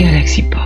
Galaxy 0.00 0.40
Pop. 0.48 0.59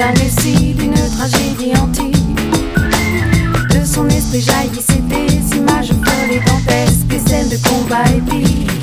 la 0.00 0.12
d'une 0.12 0.94
tragédie 0.94 1.76
antique. 1.76 2.16
De 3.68 3.84
son 3.84 4.08
esprit 4.08 4.40
jaillissent 4.40 4.86
des 4.86 5.56
images 5.58 5.88
folles 5.88 6.32
et 6.32 6.40
dantesques, 6.40 7.06
des 7.08 7.18
scènes 7.18 7.50
de 7.50 7.58
combat 7.68 8.04
épiques. 8.16 8.79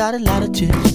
got 0.00 0.14
a 0.14 0.18
lot 0.18 0.42
of 0.42 0.54
chips. 0.54 0.89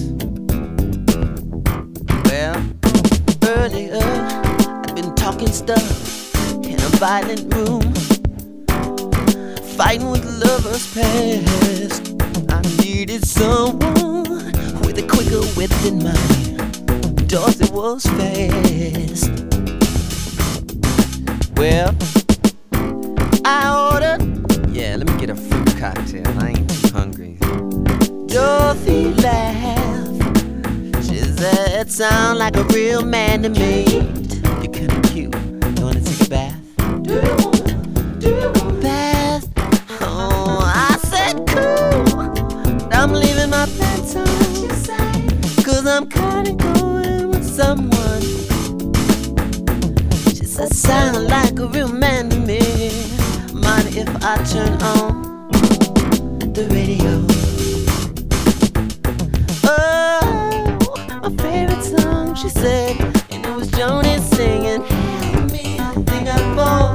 she 62.36 62.50
said, 62.50 63.00
and 63.30 63.46
it 63.46 63.56
was 63.56 63.70
Joni 63.70 64.20
singing. 64.20 64.82
Help 64.84 65.50
me, 65.52 65.78
I 65.80 65.94
think 65.94 66.28
I 66.28 66.36
fall. 66.54 66.92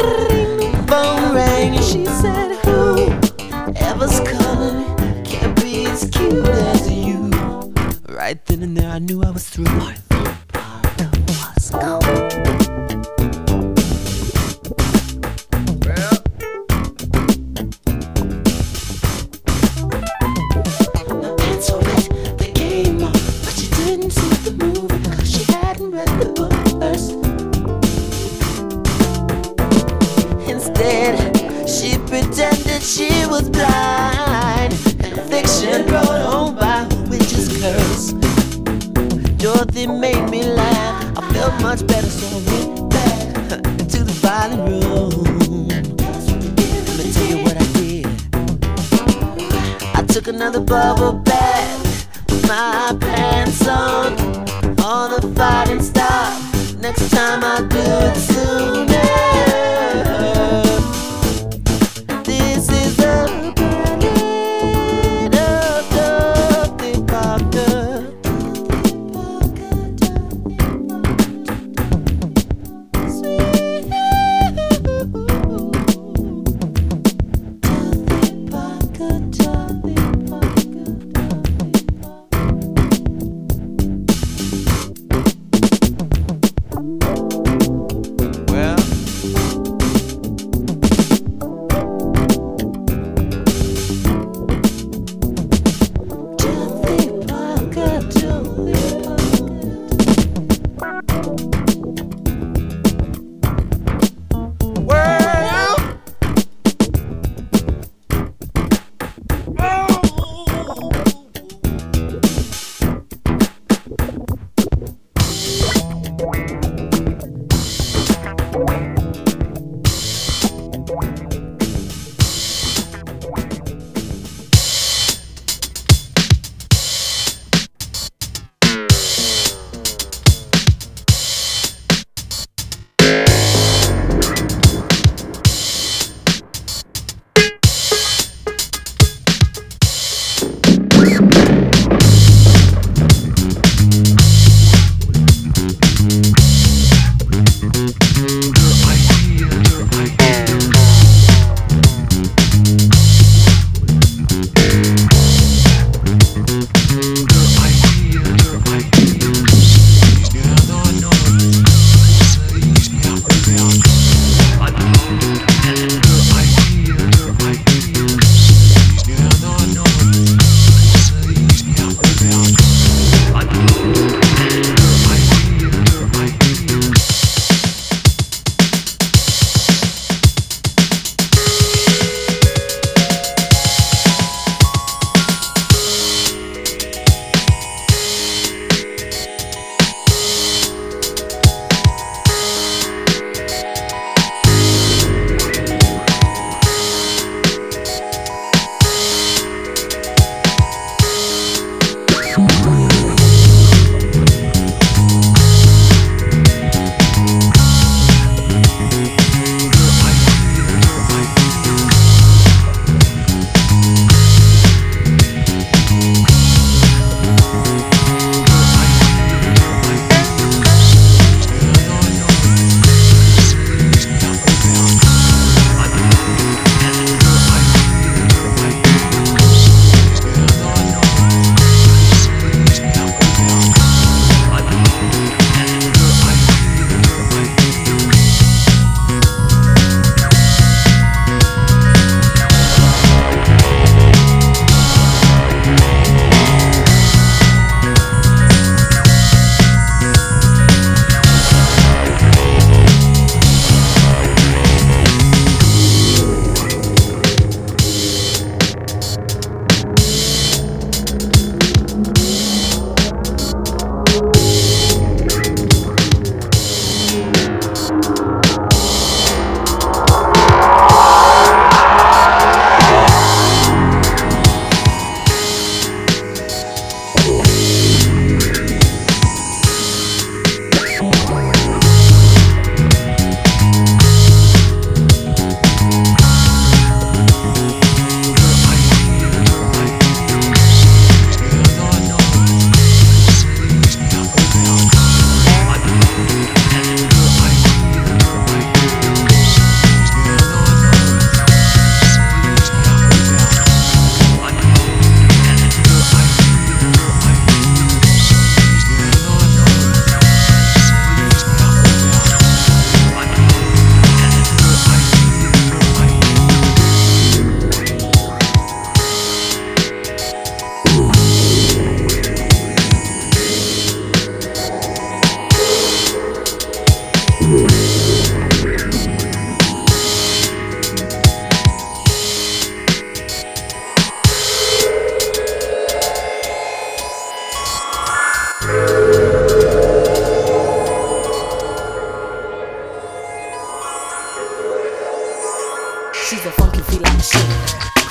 Phone 0.88 1.34
rang 1.34 1.75
and 1.75 1.84
she 1.84 2.06
said, 2.06 2.58
Who 2.65 3.12
ever's 3.75 4.19
calling? 4.19 5.23
Can't 5.23 5.60
be 5.60 5.86
as 5.88 6.08
cute 6.12 6.45
as 6.47 6.91
you. 6.91 7.32
Right 8.08 8.43
then 8.45 8.62
and 8.62 8.77
there, 8.77 8.91
I 8.91 8.99
knew 8.99 9.23
I 9.23 9.32
was 9.32 9.49
through. 9.49 9.65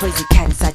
crazy 0.00 0.24
cats 0.30 0.69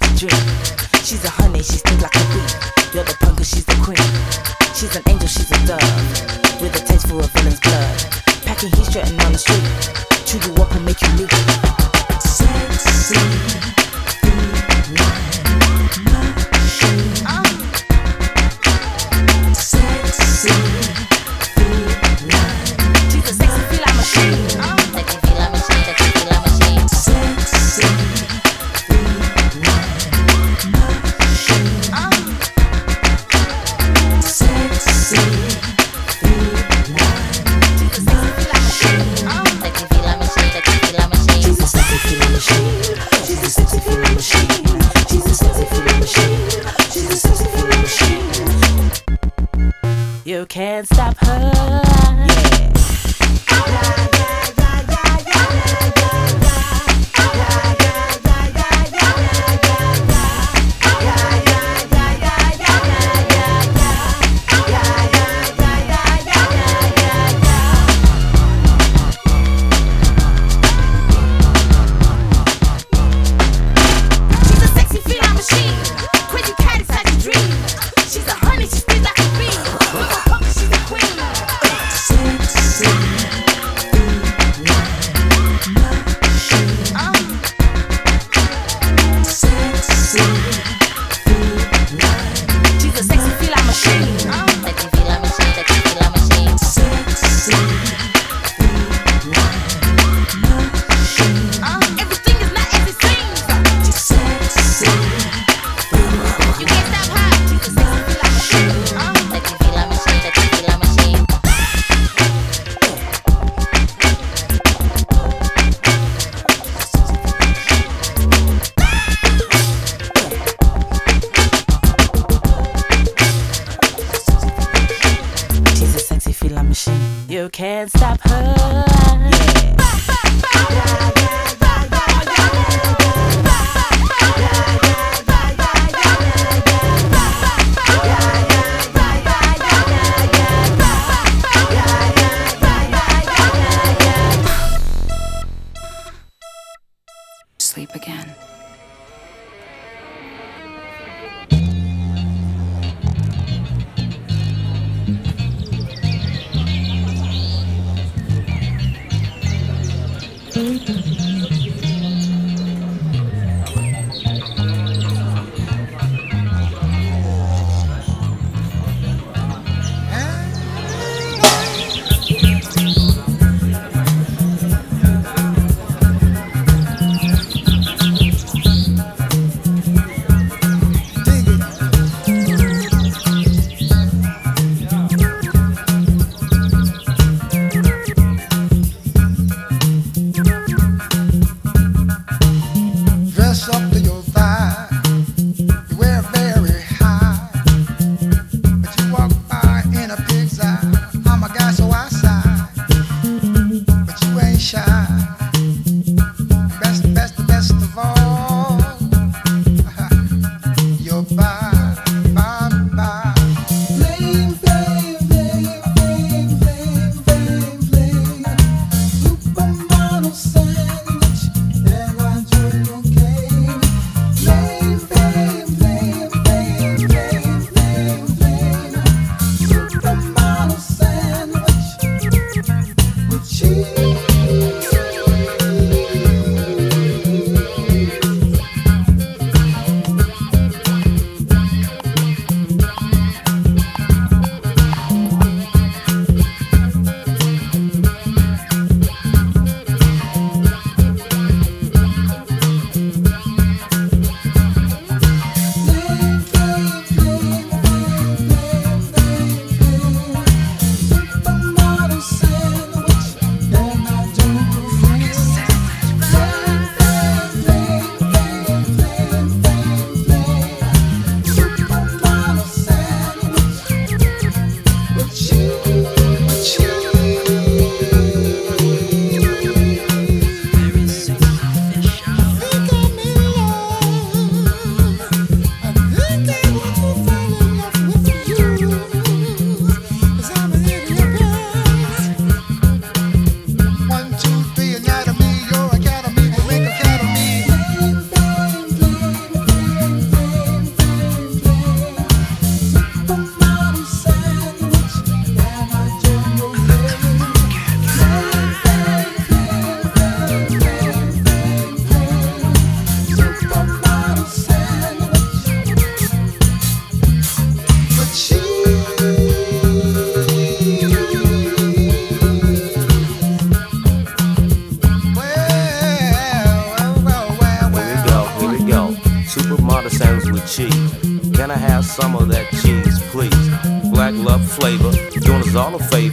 kids 127.56 127.95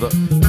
the 0.03 0.42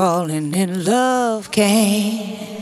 all 0.00 0.30
in 0.54 0.84
love 0.84 1.50
on 1.50 2.57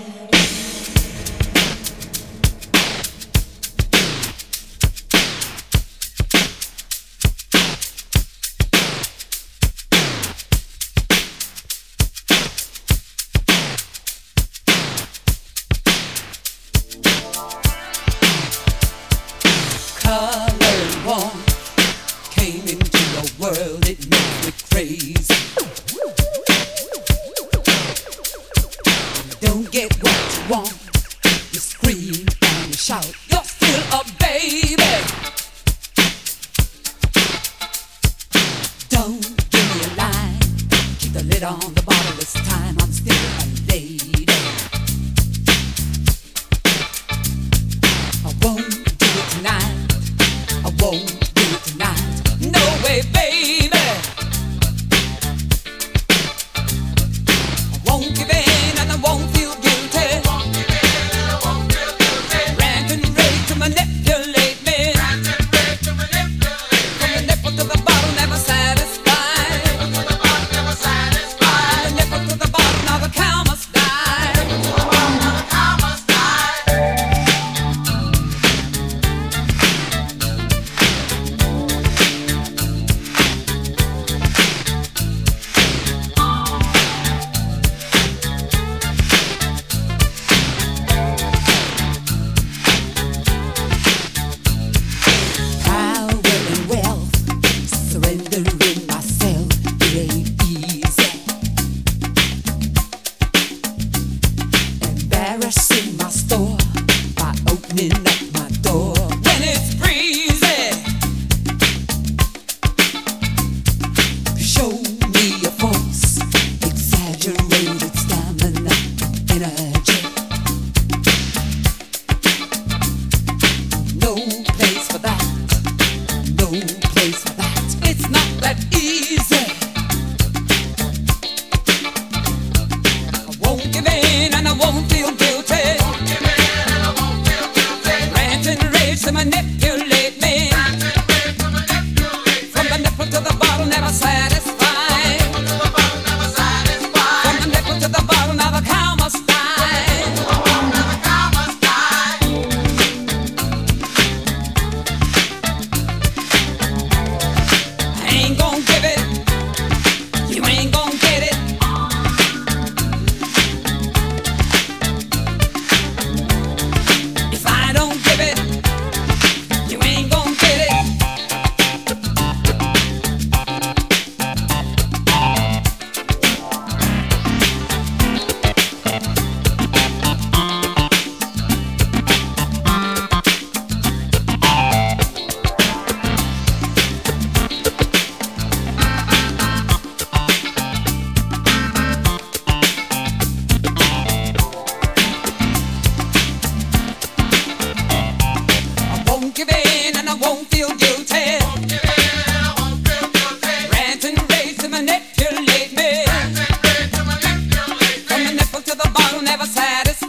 satisfied. 209.47 210.06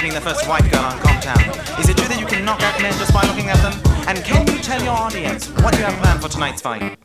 Being 0.00 0.14
the 0.14 0.20
first 0.20 0.48
white 0.48 0.62
girl 0.70 0.84
on 0.84 0.98
Comptown? 0.98 1.78
Is 1.78 1.88
it 1.88 1.96
true 1.96 2.08
that 2.08 2.18
you 2.18 2.26
can 2.26 2.44
knock 2.44 2.62
out 2.62 2.80
men 2.80 2.92
just 2.94 3.12
by 3.12 3.26
looking 3.26 3.48
at 3.48 3.60
them? 3.60 3.74
And 4.08 4.24
can 4.24 4.46
you 4.46 4.58
tell 4.62 4.82
your 4.82 4.94
audience 4.94 5.48
what 5.62 5.76
you 5.76 5.84
have 5.84 5.98
planned 6.00 6.22
for 6.22 6.28
tonight's 6.28 6.62
fight? 6.62 6.99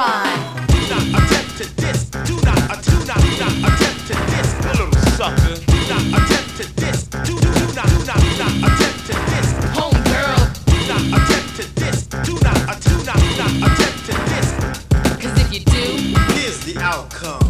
Rhyme. 0.00 0.66
Do 0.72 0.80
not 0.88 1.04
attempt 1.20 1.52
to 1.60 1.64
diss. 1.82 2.00
Do 2.28 2.34
not, 2.46 2.58
uh, 2.70 2.76
do 2.88 2.96
not, 3.08 3.18
do 3.20 3.30
not 3.42 3.52
attempt 3.68 4.00
to 4.08 4.14
diss. 4.32 4.48
You 4.64 4.70
little 4.80 4.92
sucker. 5.18 5.54
Do 5.72 5.78
not 5.92 6.02
attempt 6.18 6.50
to 6.60 6.64
diss. 6.80 6.98
Do, 7.26 7.32
do, 7.36 7.48
do 7.60 7.64
not, 7.76 7.88
do 7.92 7.98
not, 8.08 8.18
do 8.24 8.30
not 8.40 8.52
attempt 8.68 9.00
to 9.08 9.14
diss. 9.30 9.48
Homegirl, 9.76 10.40
Do 10.72 10.78
not 10.90 11.02
attempt 11.18 11.50
to 11.60 11.64
diss. 11.80 11.98
Do 12.26 12.32
not, 12.46 12.58
uh, 12.70 12.74
do 12.88 12.94
not, 13.08 13.18
do 13.24 13.30
not 13.40 13.52
attempt 13.68 14.00
to 14.08 14.14
diss. 14.30 14.48
cause 15.20 15.36
if 15.42 15.48
you 15.54 15.60
do, 15.76 15.84
Here's 16.38 16.60
the 16.64 16.74
outcome. 16.80 17.44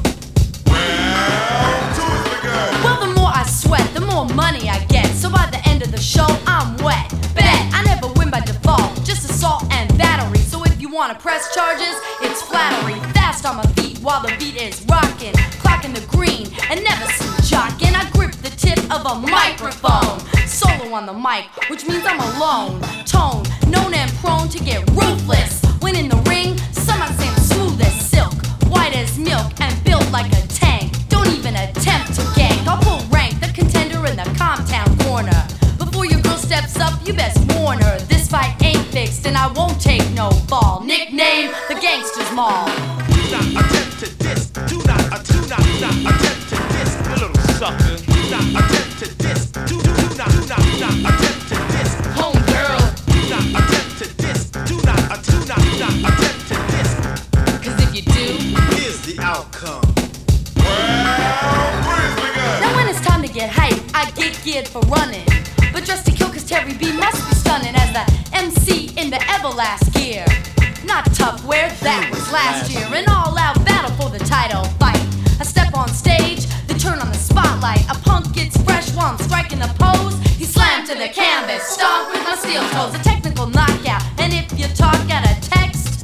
well, 2.84 2.98
the 3.06 3.12
more 3.14 3.30
I 3.32 3.44
sweat, 3.46 3.86
the 3.94 4.00
more 4.00 4.26
money 4.34 4.68
I 4.68 4.84
get. 4.86 5.06
So 5.14 5.30
by 5.30 5.46
the 5.54 5.60
end 5.68 5.82
of 5.82 5.90
the 5.92 6.00
show, 6.00 6.26
I'm 6.46 6.76
wet. 6.78 7.06
Bet 7.34 7.60
I 7.72 7.82
never 7.84 8.08
win 8.18 8.30
by 8.30 8.40
default, 8.40 8.94
just 9.04 9.28
assault 9.30 9.62
and 9.72 9.86
battery. 9.96 10.38
So 10.38 10.64
if 10.64 10.80
you 10.80 10.88
wanna 10.92 11.14
press 11.14 11.54
charges, 11.54 11.94
it's 12.20 12.29
flattery. 12.50 12.98
Fast 13.14 13.46
on 13.46 13.56
my 13.56 13.66
feet 13.78 13.98
while 13.98 14.20
the 14.20 14.34
beat 14.38 14.60
is 14.60 14.84
rocking, 14.86 15.32
clocking 15.62 15.94
the 15.94 16.04
green 16.06 16.46
and 16.68 16.82
never 16.82 17.06
see 17.12 17.54
jocking. 17.54 17.94
I 17.94 18.10
grip 18.10 18.32
the 18.42 18.50
tip 18.50 18.78
of 18.90 19.06
a 19.06 19.14
microphone, 19.14 20.18
solo 20.46 20.92
on 20.92 21.06
the 21.06 21.14
mic, 21.14 21.46
which 21.70 21.86
means 21.86 22.04
I'm 22.04 22.20
alone. 22.34 22.80
Tone, 23.06 23.44
known 23.70 23.94
and 23.94 24.10
prone 24.18 24.48
to 24.48 24.58
get 24.62 24.80
ruthless. 24.90 25.62
When 25.80 25.94
in 25.96 26.08
the 26.08 26.20
ring, 26.28 26.58
some 26.72 27.00
I'm 27.00 27.14
smooth 27.38 27.80
as 27.80 27.94
silk, 28.10 28.34
white 28.66 28.96
as 28.96 29.16
milk, 29.18 29.52
and 29.60 29.72
built 29.84 30.10
like 30.10 30.30
a 30.32 30.42
tank. 30.48 30.92
Don't 31.08 31.28
even 31.28 31.54
attempt 31.54 32.14
to 32.16 32.22
gank. 32.36 32.66
I'll 32.66 32.82
pull 32.82 33.00
rank, 33.10 33.40
the 33.40 33.50
contender 33.54 34.04
in 34.06 34.16
the 34.16 34.28
Comtown 34.40 34.90
corner. 35.06 35.40
Before 35.78 36.04
your 36.04 36.20
girl 36.20 36.36
steps 36.36 36.78
up, 36.78 36.94
you 37.06 37.14
best 37.14 37.38
warn 37.54 37.80
her. 37.80 37.98
This 38.10 38.28
fight 38.28 38.59
fixed, 38.90 39.26
and 39.26 39.36
I 39.36 39.46
won't 39.52 39.80
take 39.80 40.08
no 40.12 40.30
fall. 40.48 40.80
Nickname 40.82 41.50
the 41.68 41.74
Gangster's 41.80 42.30
Mall. 42.32 42.66
Do 42.66 42.72
not 43.30 43.46
attempt 43.46 44.00
to 44.00 44.08
diss. 44.18 44.46
Do 44.50 44.78
not, 44.84 45.00
uh, 45.12 45.22
do 45.22 45.40
not, 45.48 45.62
do 45.62 45.80
not 45.80 45.94
attempt 46.10 46.48
to 46.50 46.56
diss. 46.74 46.90
You 47.06 47.14
little 47.22 47.42
sucker. 47.58 47.96
Do 48.12 48.20
not 48.30 48.44
attempt 48.60 48.98
to 49.00 49.06
diss. 49.16 49.46
Do, 49.50 49.76
do, 49.82 49.90
do 49.94 50.06
not, 50.18 50.30
do 50.30 50.40
not, 50.50 50.60
do 50.60 50.72
not 50.80 50.94
attempt 51.10 51.42
to 51.50 51.56
diss. 51.70 51.90
Homegirl, 52.18 52.82
Do 53.14 53.20
not 53.30 53.44
attempt 53.60 53.92
to 54.00 54.06
diss. 54.22 54.40
Do 54.50 54.76
not, 54.82 55.00
uh, 55.10 55.16
do 55.22 55.36
not, 55.46 55.58
do 55.62 55.72
not 55.78 55.94
attempt 56.10 56.42
to 56.50 56.56
diss. 56.72 56.90
cause 57.62 57.78
if 57.84 57.90
you 57.94 58.02
do, 58.02 58.26
Here's 58.76 59.00
the 59.06 59.14
outcome. 59.20 59.82
Well, 60.56 61.70
Now 62.60 62.70
when 62.76 62.86
it's 62.88 63.00
time 63.00 63.22
to 63.22 63.28
get 63.28 63.50
hype, 63.50 63.80
I 63.94 64.10
get 64.12 64.38
geared 64.44 64.68
for 64.68 64.80
running. 64.82 65.26
But 65.72 65.84
dressed 65.84 66.06
to 66.06 66.12
kill 66.12 66.30
Tairrie 66.50 66.76
B 66.80 66.90
must 66.90 67.22
be 67.28 67.34
stunning 67.36 67.76
as 67.76 67.92
the 67.94 68.02
MC 68.34 68.90
in 68.98 69.08
the 69.08 69.18
Everlast 69.30 69.94
gear. 69.94 70.26
Not 70.84 71.04
tough 71.14 71.44
wear, 71.46 71.70
that 71.86 72.10
was 72.10 72.26
last 72.32 72.68
year. 72.72 72.82
An 72.90 73.04
all 73.08 73.38
out 73.38 73.54
battle 73.64 73.94
for 73.94 74.10
the 74.10 74.18
title 74.24 74.64
fight. 74.82 74.98
I 75.38 75.44
step 75.44 75.72
on 75.76 75.88
stage, 75.88 76.46
they 76.66 76.74
turn 76.74 76.98
on 76.98 77.06
the 77.06 77.22
spotlight. 77.22 77.86
A 77.88 77.94
punk 78.02 78.34
gets 78.34 78.56
fresh 78.64 78.90
while 78.96 79.14
I'm 79.14 79.18
striking 79.18 79.60
the 79.60 79.70
pose. 79.78 80.18
He 80.34 80.44
slammed 80.44 80.88
to 80.88 80.98
the 80.98 81.06
canvas, 81.06 81.62
stomp 81.62 82.10
with 82.10 82.24
my 82.24 82.34
steel 82.34 82.66
toes. 82.74 82.98
A 82.98 83.02
technical 83.04 83.46
knockout. 83.46 84.02
And 84.18 84.32
if 84.34 84.50
you 84.58 84.66
talk 84.74 84.98
at 85.06 85.22
a 85.30 85.40
text, 85.48 86.02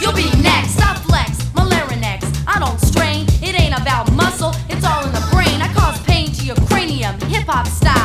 You'll 0.00 0.12
be 0.12 0.28
next. 0.42 0.82
I 0.82 0.98
flex 1.06 1.46
my 1.54 1.64
larynx. 1.64 2.26
I 2.46 2.58
don't 2.58 2.80
strain. 2.80 3.24
It 3.40 3.54
ain't 3.54 3.78
about 3.78 4.10
muscle. 4.12 4.52
It's 4.68 4.84
all 4.84 5.06
in 5.06 5.12
the 5.12 5.24
brain. 5.32 5.62
I 5.62 5.72
cause 5.72 5.98
pain 6.02 6.32
to 6.32 6.44
your 6.44 6.56
cranium. 6.66 7.14
Hip 7.30 7.46
hop 7.46 7.68
style. 7.68 8.03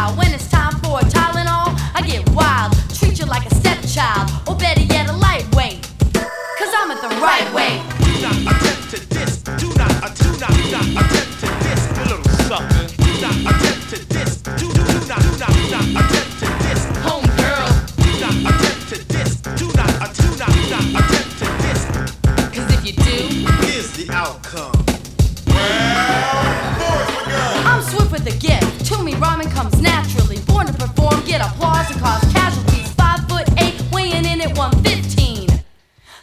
The 28.30 28.38
gift. 28.38 28.86
To 28.88 29.03
me, 29.03 29.15
rhyming 29.15 29.49
comes 29.49 29.82
naturally. 29.82 30.39
Born 30.45 30.67
to 30.67 30.73
perform, 30.73 31.23
get 31.25 31.41
applause 31.41 31.89
and 31.91 31.99
cause 31.99 32.21
casualties. 32.32 32.91
Five 32.93 33.27
foot 33.27 33.47
eight, 33.59 33.82
weighing 33.91 34.25
in 34.25 34.41
at 34.41 34.57
115. 34.57 35.47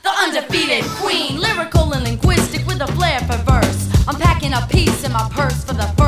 The 0.03 0.11
undefeated 0.23 0.85
queen, 1.01 1.41
lyrical 1.41 1.93
and 1.95 2.05
linguistic 2.05 2.67
with 2.67 2.81
a 2.81 2.87
flair 2.93 3.21
for 3.21 3.39
verse. 3.39 3.91
I'm 4.07 4.17
packing 4.17 4.53
a 4.53 4.67
piece 4.71 5.05
in 5.05 5.13
my 5.13 5.29
purse 5.33 5.65
for 5.65 5.75
the 5.75 5.87
first 5.97 6.06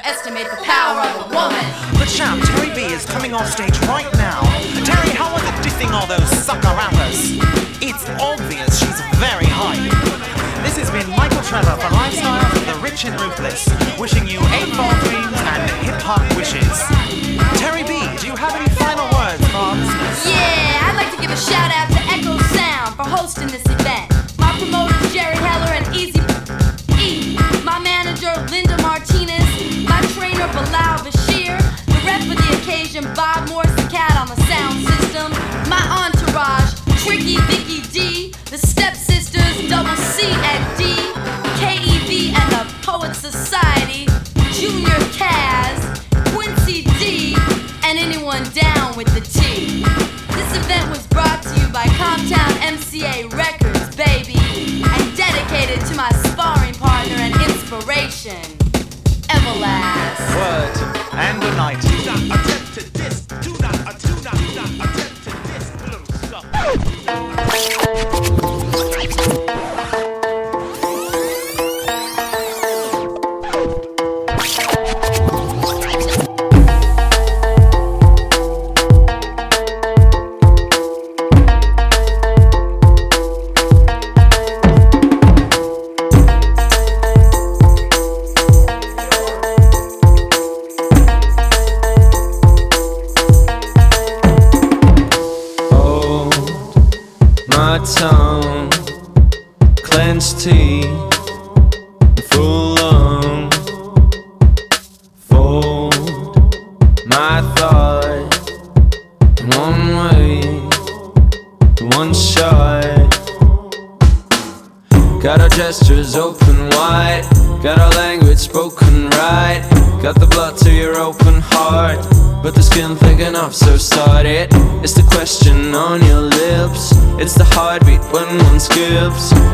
underestimate 0.00 0.48
the 0.48 0.56
power 0.64 1.04
of 1.12 1.26
a 1.26 1.34
woman. 1.34 1.64
The 2.00 2.08
champ, 2.08 2.40
Tairrie 2.40 2.74
B, 2.74 2.88
is 2.88 3.04
coming 3.04 3.34
off 3.34 3.50
stage 3.52 3.76
right 3.84 4.08
now. 4.16 4.40
Tairrie, 4.80 5.12
how 5.12 5.32
was 5.32 5.42
it 5.44 5.52
dissing 5.60 5.92
all 5.92 6.06
those 6.06 6.28
sucker 6.40 6.72
rappers? 6.72 7.36
It's 7.84 8.08
obvious 8.16 8.80
she's 8.80 9.00
very 9.20 9.44
hype. 9.44 9.92
This 10.64 10.76
has 10.80 10.90
been 10.90 11.08
Michael 11.12 11.42
Trevor 11.42 11.76
for 11.76 11.92
Lifestyle 11.92 12.48
for 12.48 12.64
the 12.64 12.78
Rich 12.80 13.04
and 13.04 13.20
Ruthless, 13.20 13.68
wishing 13.98 14.26
you 14.26 14.40
eight 14.56 14.72
ball 14.72 14.92
dreams 15.04 15.36
and 15.36 15.68
hip 15.84 16.00
hop 16.00 16.24
wishes. 16.32 16.80
Tairrie 17.60 17.84
B, 17.84 18.00
do 18.20 18.26
you 18.28 18.36
have 18.36 18.56
any 18.56 18.68
final 18.80 19.04
words 19.12 19.44
for? 19.52 19.76
Yeah, 20.24 20.88
I'd 20.88 20.96
like 20.96 21.12
to 21.12 21.20
give 21.20 21.30
a 21.30 21.36
shout 21.36 21.68
out 21.76 21.92
to 21.92 22.00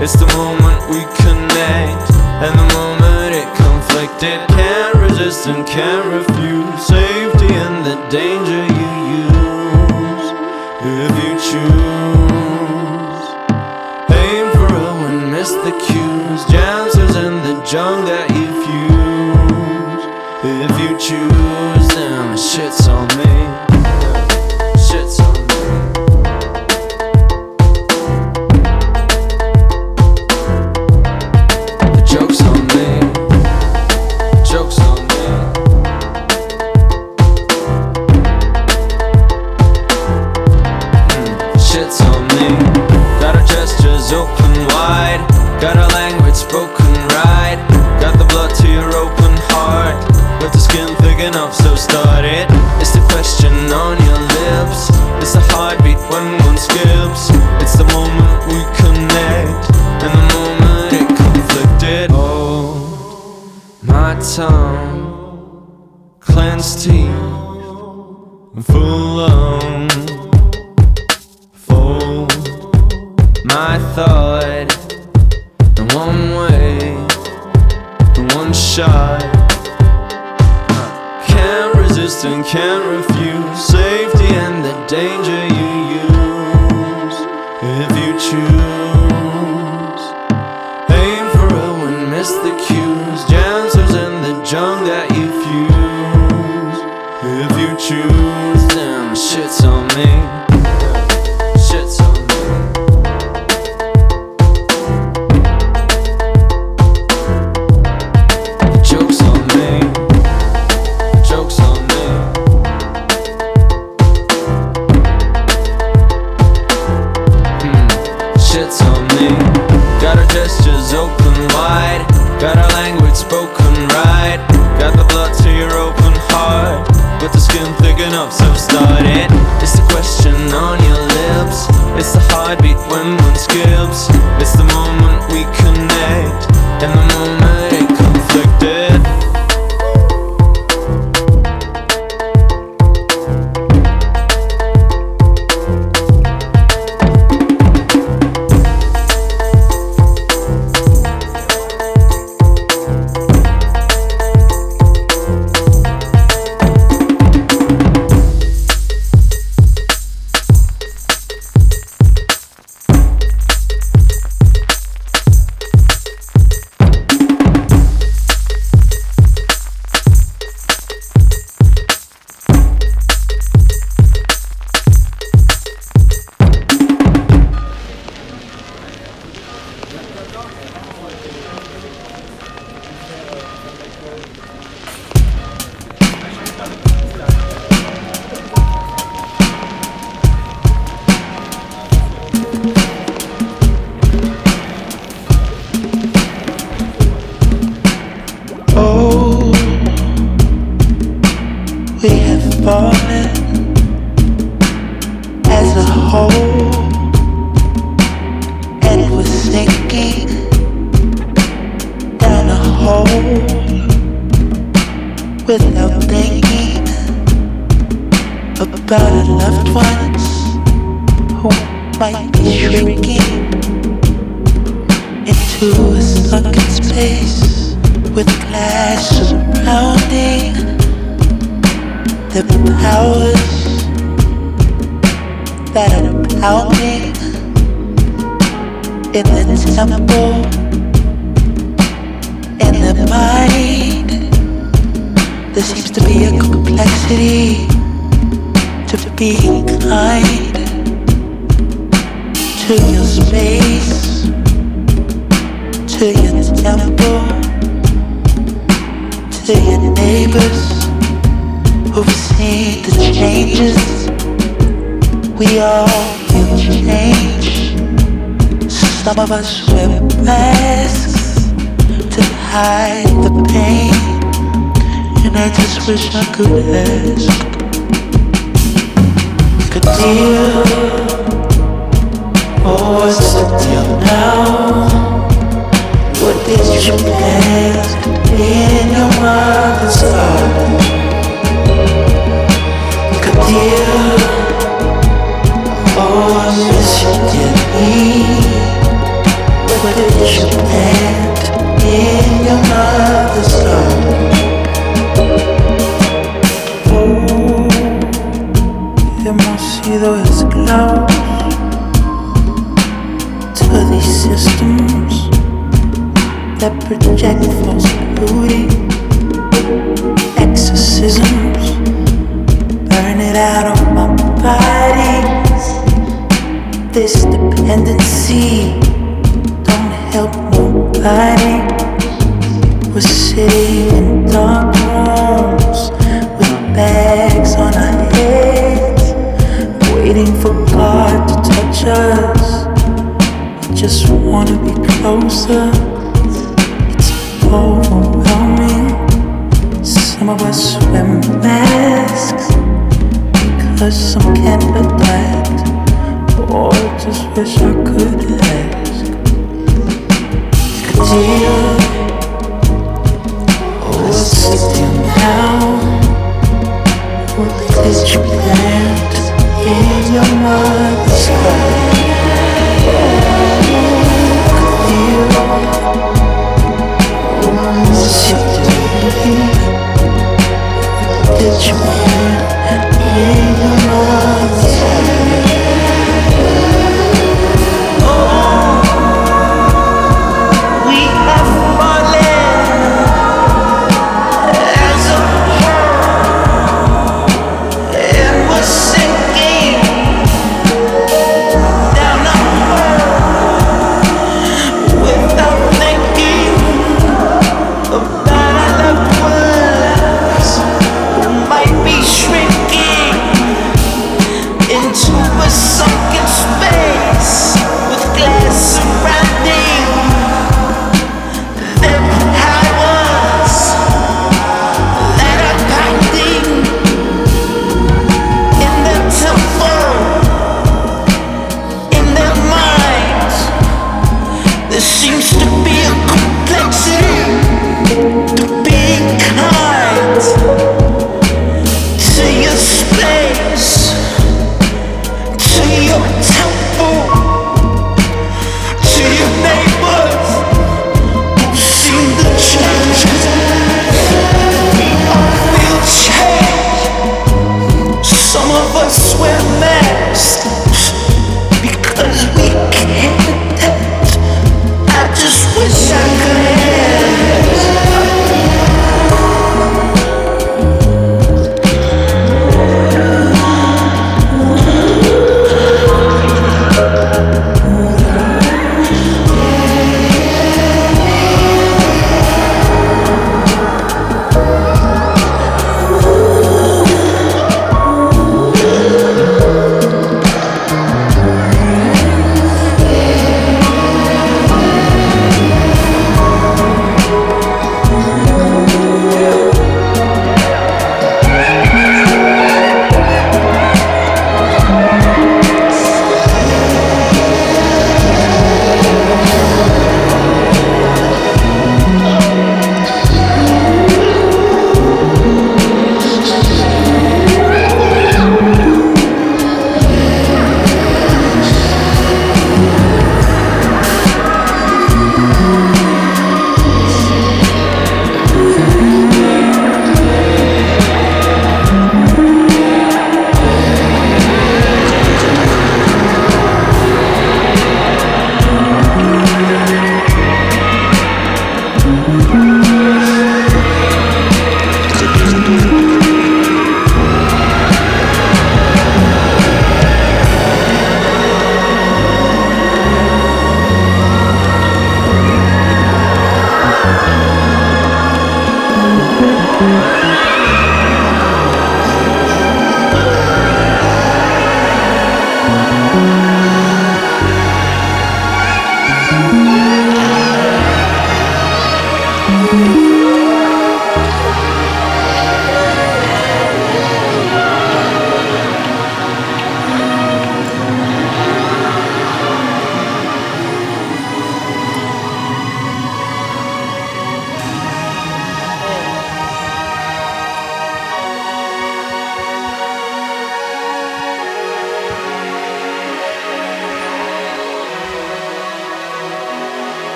It's 0.00 0.12
the 0.12 0.28
moment 0.36 0.78
we 0.90 1.17
tongue, 64.20 66.16
clenched 66.20 66.82
teeth, 66.84 67.08
full 68.66 69.20
on 69.20 69.57